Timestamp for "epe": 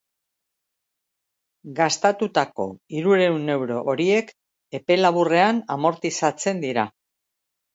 4.81-4.99